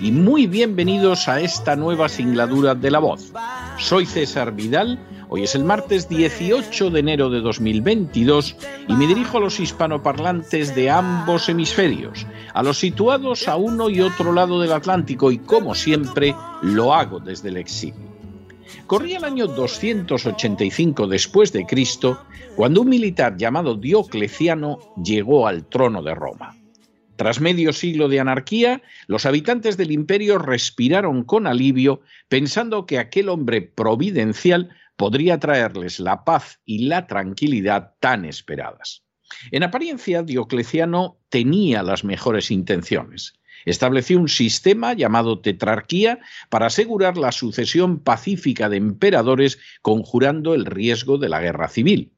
[0.00, 3.32] y muy bienvenidos a esta nueva singladura de La Voz.
[3.78, 8.56] Soy César Vidal, hoy es el martes 18 de enero de 2022
[8.86, 14.00] y me dirijo a los hispanoparlantes de ambos hemisferios, a los situados a uno y
[14.00, 18.08] otro lado del Atlántico y como siempre lo hago desde el exilio.
[18.86, 22.22] Corría el año 285 después de Cristo,
[22.54, 26.54] cuando un militar llamado Diocleciano llegó al trono de Roma.
[27.18, 33.28] Tras medio siglo de anarquía, los habitantes del imperio respiraron con alivio, pensando que aquel
[33.28, 39.02] hombre providencial podría traerles la paz y la tranquilidad tan esperadas.
[39.50, 43.34] En apariencia, Diocleciano tenía las mejores intenciones.
[43.64, 51.18] Estableció un sistema llamado tetrarquía para asegurar la sucesión pacífica de emperadores, conjurando el riesgo
[51.18, 52.12] de la guerra civil.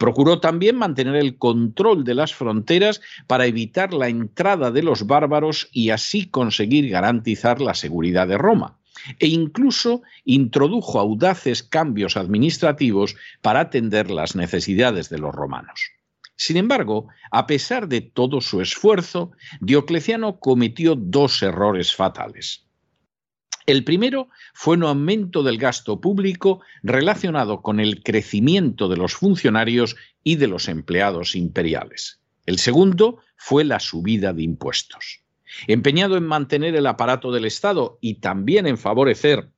[0.00, 5.68] Procuró también mantener el control de las fronteras para evitar la entrada de los bárbaros
[5.72, 8.78] y así conseguir garantizar la seguridad de Roma.
[9.18, 15.90] E incluso introdujo audaces cambios administrativos para atender las necesidades de los romanos.
[16.34, 22.69] Sin embargo, a pesar de todo su esfuerzo, Diocleciano cometió dos errores fatales.
[23.66, 29.96] El primero fue un aumento del gasto público relacionado con el crecimiento de los funcionarios
[30.24, 32.20] y de los empleados imperiales.
[32.46, 35.22] El segundo fue la subida de impuestos.
[35.66, 39.50] Empeñado en mantener el aparato del Estado y también en favorecer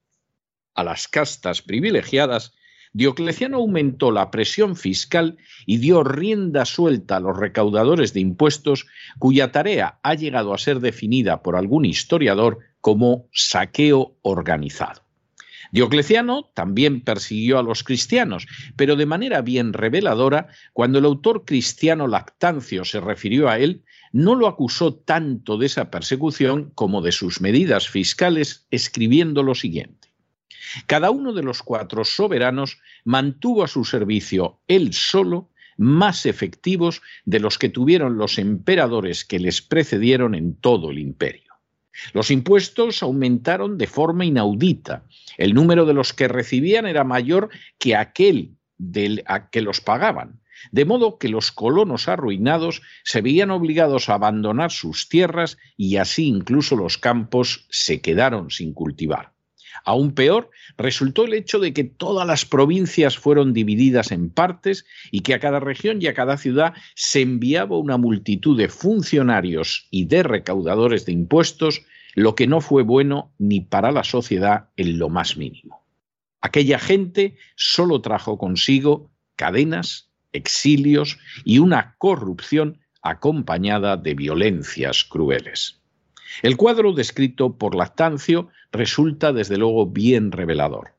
[0.75, 2.55] a las castas privilegiadas,
[2.95, 8.87] Diocleciano aumentó la presión fiscal y dio rienda suelta a los recaudadores de impuestos,
[9.19, 15.03] cuya tarea ha llegado a ser definida por algún historiador como saqueo organizado.
[15.71, 22.07] Diocleciano también persiguió a los cristianos, pero de manera bien reveladora, cuando el autor cristiano
[22.07, 23.83] Lactancio se refirió a él,
[24.13, 30.02] no lo acusó tanto de esa persecución como de sus medidas fiscales, escribiendo lo siguiente.
[30.87, 37.41] Cada uno de los cuatro soberanos mantuvo a su servicio él solo más efectivos de
[37.41, 41.53] los que tuvieron los emperadores que les precedieron en todo el imperio.
[42.13, 45.05] Los impuestos aumentaron de forma inaudita.
[45.37, 48.57] El número de los que recibían era mayor que aquel
[49.27, 50.41] a que los pagaban,
[50.71, 56.27] de modo que los colonos arruinados se veían obligados a abandonar sus tierras y así
[56.27, 59.32] incluso los campos se quedaron sin cultivar.
[59.85, 65.21] Aún peor, resultó el hecho de que todas las provincias fueron divididas en partes y
[65.21, 70.07] que a cada región y a cada ciudad se enviaba una multitud de funcionarios y
[70.07, 71.83] de recaudadores de impuestos,
[72.15, 75.87] lo que no fue bueno ni para la sociedad en lo más mínimo.
[76.41, 85.82] Aquella gente solo trajo consigo cadenas, exilios y una corrupción acompañada de violencias crueles.
[86.41, 90.95] El cuadro descrito por Lactancio resulta desde luego bien revelador.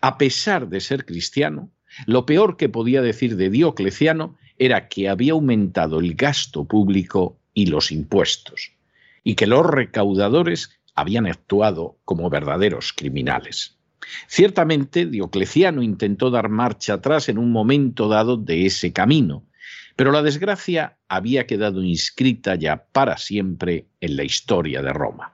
[0.00, 1.70] A pesar de ser cristiano,
[2.06, 7.66] lo peor que podía decir de Diocleciano era que había aumentado el gasto público y
[7.66, 8.72] los impuestos,
[9.24, 13.76] y que los recaudadores habían actuado como verdaderos criminales.
[14.28, 19.42] Ciertamente, Diocleciano intentó dar marcha atrás en un momento dado de ese camino,
[19.96, 25.32] pero la desgracia había quedado inscrita ya para siempre en la historia de Roma.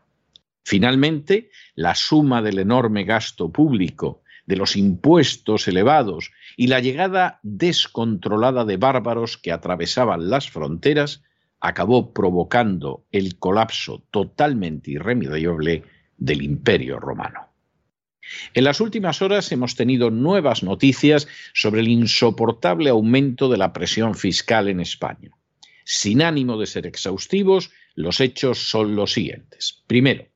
[0.65, 8.65] Finalmente, la suma del enorme gasto público, de los impuestos elevados y la llegada descontrolada
[8.65, 11.23] de bárbaros que atravesaban las fronteras
[11.61, 15.85] acabó provocando el colapso totalmente irremediable
[16.17, 17.52] del imperio romano.
[18.55, 24.15] En las últimas horas hemos tenido nuevas noticias sobre el insoportable aumento de la presión
[24.15, 25.31] fiscal en España.
[25.85, 29.83] Sin ánimo de ser exhaustivos, los hechos son los siguientes.
[29.87, 30.27] Primero,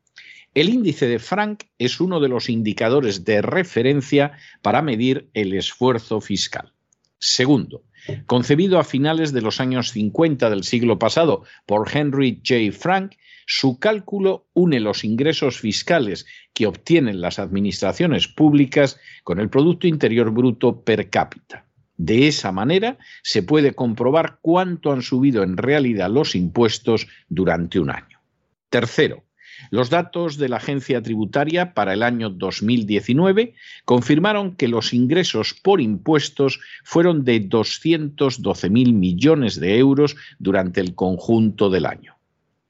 [0.56, 6.22] El índice de Frank es uno de los indicadores de referencia para medir el esfuerzo
[6.22, 6.72] fiscal.
[7.18, 7.84] Segundo,
[8.26, 12.76] concebido a finales de los años 50 del siglo pasado por Henry J.
[12.76, 13.14] Frank,
[13.46, 20.30] su cálculo une los ingresos fiscales que obtienen las administraciones públicas con el Producto Interior
[20.30, 21.64] Bruto per cápita.
[21.96, 27.90] De esa manera se puede comprobar cuánto han subido en realidad los impuestos durante un
[27.90, 28.20] año.
[28.68, 29.25] Tercero,
[29.70, 33.54] los datos de la agencia tributaria para el año 2019
[33.84, 41.70] confirmaron que los ingresos por impuestos fueron de 212.000 millones de euros durante el conjunto
[41.70, 42.16] del año.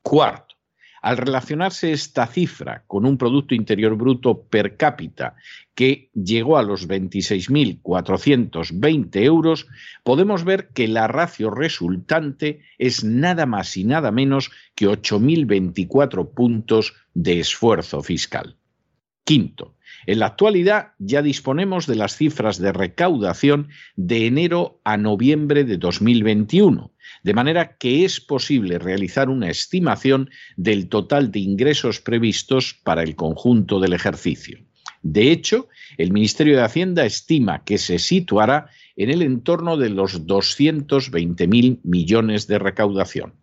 [0.02, 0.45] Cuarto,
[1.06, 5.36] al relacionarse esta cifra con un Producto Interior Bruto per cápita
[5.72, 9.68] que llegó a los 26.420 euros,
[10.02, 16.94] podemos ver que la ratio resultante es nada más y nada menos que 8.024 puntos
[17.14, 18.56] de esfuerzo fiscal.
[19.22, 19.75] Quinto,
[20.06, 25.76] en la actualidad ya disponemos de las cifras de recaudación de enero a noviembre de
[25.76, 26.92] 2021,
[27.22, 33.16] de manera que es posible realizar una estimación del total de ingresos previstos para el
[33.16, 34.58] conjunto del ejercicio.
[35.02, 35.68] De hecho,
[35.98, 42.46] el Ministerio de Hacienda estima que se situará en el entorno de los 220.000 millones
[42.46, 43.34] de recaudación.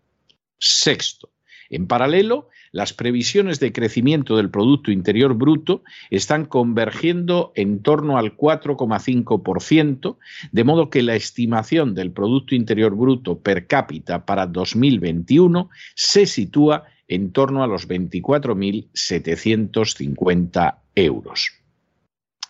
[0.57, 1.29] Sexto,
[1.73, 8.37] en paralelo, las previsiones de crecimiento del Producto Interior Bruto están convergiendo en torno al
[8.37, 10.17] 4,5%,
[10.51, 16.83] de modo que la estimación del Producto Interior Bruto per cápita para 2021 se sitúa
[17.07, 21.51] en torno a los 24.750 euros.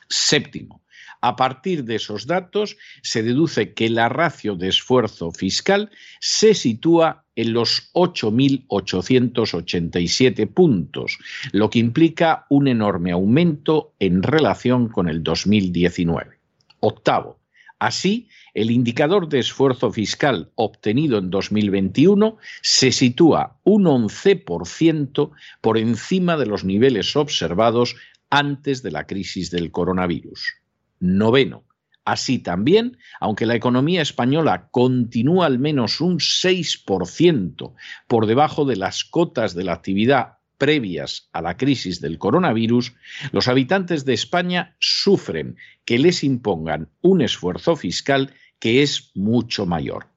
[0.10, 0.83] Séptimo,
[1.24, 5.90] a partir de esos datos se deduce que la ratio de esfuerzo fiscal
[6.20, 11.18] se sitúa en los 8.887 puntos,
[11.54, 16.40] lo que implica un enorme aumento en relación con el 2019.
[16.82, 17.40] Octavo,
[17.80, 26.38] Así, el indicador de esfuerzo fiscal obtenido en 2021 se sitúa un 11% por encima
[26.38, 27.98] de los niveles observados
[28.30, 30.63] antes de la crisis del coronavirus.
[31.04, 31.66] Noveno.
[32.06, 37.74] Así también, aunque la economía española continúa al menos un 6%
[38.08, 42.94] por debajo de las cotas de la actividad previas a la crisis del coronavirus,
[43.34, 50.08] los habitantes de España sufren que les impongan un esfuerzo fiscal que es mucho mayor.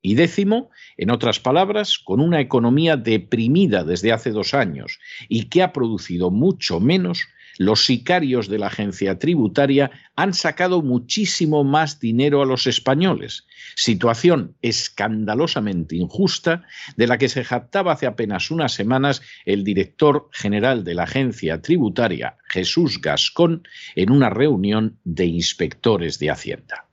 [0.00, 5.64] Y décimo, en otras palabras, con una economía deprimida desde hace dos años y que
[5.64, 7.26] ha producido mucho menos,
[7.58, 14.54] los sicarios de la agencia tributaria han sacado muchísimo más dinero a los españoles, situación
[14.62, 16.64] escandalosamente injusta
[16.96, 21.60] de la que se jactaba hace apenas unas semanas el director general de la agencia
[21.62, 26.86] tributaria, Jesús Gascón, en una reunión de inspectores de Hacienda.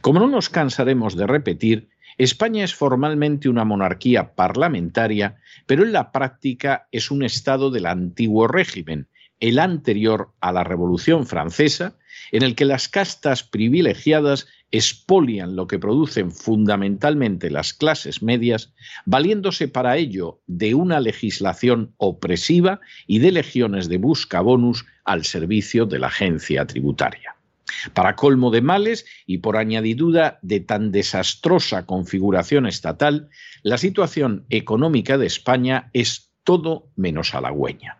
[0.00, 5.36] Como no nos cansaremos de repetir, España es formalmente una monarquía parlamentaria,
[5.66, 9.06] pero en la práctica es un Estado del antiguo régimen,
[9.40, 11.96] el anterior a la Revolución Francesa,
[12.32, 18.74] en el que las castas privilegiadas expolian lo que producen fundamentalmente las clases medias,
[19.06, 25.98] valiéndose para ello de una legislación opresiva y de legiones de buscabonus al servicio de
[25.98, 27.36] la agencia tributaria.
[27.94, 33.28] Para colmo de males y por añadidura de tan desastrosa configuración estatal,
[33.62, 37.97] la situación económica de España es todo menos halagüeña.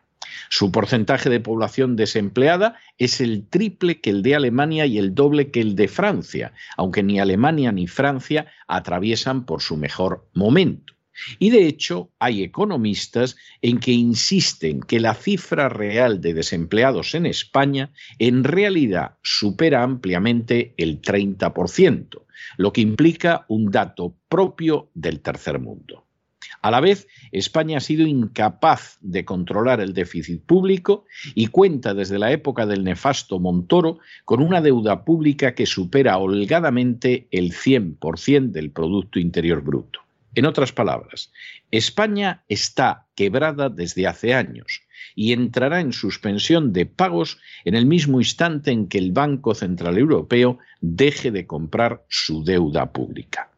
[0.48, 5.50] Su porcentaje de población desempleada es el triple que el de Alemania y el doble
[5.50, 10.94] que el de Francia, aunque ni Alemania ni Francia atraviesan por su mejor momento.
[11.38, 17.26] Y de hecho hay economistas en que insisten que la cifra real de desempleados en
[17.26, 22.22] España en realidad supera ampliamente el 30%,
[22.56, 26.07] lo que implica un dato propio del tercer mundo.
[26.60, 31.04] A la vez, España ha sido incapaz de controlar el déficit público
[31.34, 37.28] y cuenta desde la época del nefasto Montoro con una deuda pública que supera holgadamente
[37.30, 40.00] el 100% del Producto Interior Bruto.
[40.34, 41.32] En otras palabras,
[41.70, 44.82] España está quebrada desde hace años
[45.14, 49.98] y entrará en suspensión de pagos en el mismo instante en que el Banco Central
[49.98, 53.50] Europeo deje de comprar su deuda pública.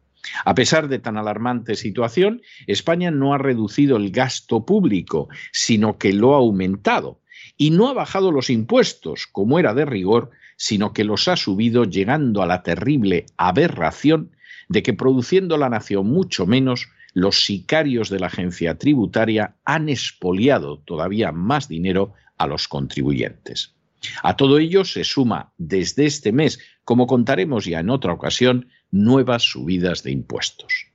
[0.44, 6.12] A pesar de tan alarmante situación, España no ha reducido el gasto público, sino que
[6.12, 7.20] lo ha aumentado.
[7.56, 11.84] Y no ha bajado los impuestos, como era de rigor, sino que los ha subido
[11.84, 14.30] llegando a la terrible aberración
[14.68, 20.78] de que produciendo la nación mucho menos, los sicarios de la agencia tributaria han expoliado
[20.78, 23.74] todavía más dinero a los contribuyentes.
[24.22, 29.42] A todo ello se suma desde este mes, como contaremos ya en otra ocasión, nuevas
[29.42, 30.86] subidas de impuestos.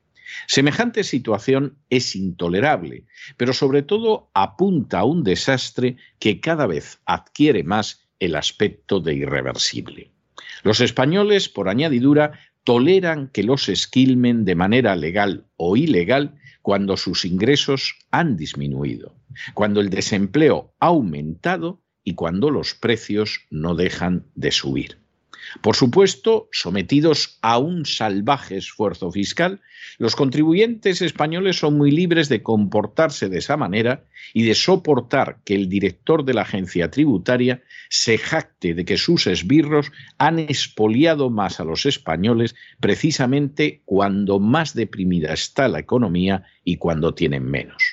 [0.47, 3.05] Semejante situación es intolerable,
[3.37, 9.15] pero sobre todo apunta a un desastre que cada vez adquiere más el aspecto de
[9.15, 10.11] irreversible.
[10.63, 17.25] Los españoles, por añadidura, toleran que los esquilmen de manera legal o ilegal cuando sus
[17.25, 19.15] ingresos han disminuido,
[19.53, 25.04] cuando el desempleo ha aumentado y cuando los precios no dejan de subir.
[25.61, 29.61] Por supuesto, sometidos a un salvaje esfuerzo fiscal,
[29.97, 35.55] los contribuyentes españoles son muy libres de comportarse de esa manera y de soportar que
[35.55, 41.59] el director de la agencia tributaria se jacte de que sus esbirros han expoliado más
[41.59, 47.83] a los españoles precisamente cuando más deprimida está la economía y cuando tienen menos.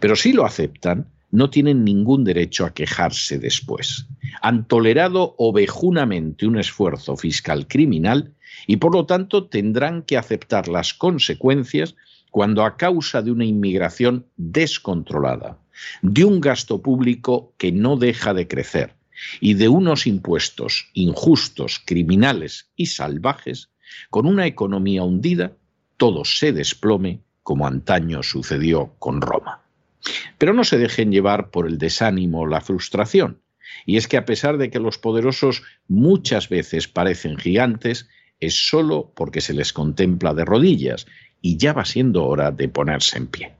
[0.00, 4.06] Pero si lo aceptan, no tienen ningún derecho a quejarse después.
[4.42, 8.34] Han tolerado ovejunamente un esfuerzo fiscal criminal
[8.66, 11.94] y por lo tanto tendrán que aceptar las consecuencias
[12.30, 15.58] cuando a causa de una inmigración descontrolada,
[16.02, 18.94] de un gasto público que no deja de crecer
[19.40, 23.70] y de unos impuestos injustos, criminales y salvajes,
[24.10, 25.52] con una economía hundida,
[25.96, 29.62] todo se desplome como antaño sucedió con Roma.
[30.38, 33.40] Pero no se dejen llevar por el desánimo o la frustración.
[33.86, 38.08] Y es que a pesar de que los poderosos muchas veces parecen gigantes,
[38.40, 41.06] es solo porque se les contempla de rodillas
[41.40, 43.52] y ya va siendo hora de ponerse en pie.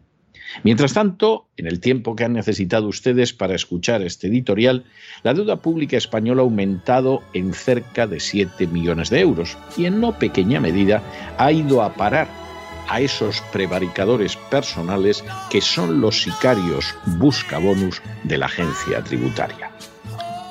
[0.62, 4.84] Mientras tanto, en el tiempo que han necesitado ustedes para escuchar este editorial,
[5.23, 10.00] la deuda pública española ha aumentado en cerca de 7 millones de euros y en
[10.00, 11.02] no pequeña medida
[11.38, 12.28] ha ido a parar
[12.88, 19.70] a esos prevaricadores personales que son los sicarios buscabonus de la agencia tributaria.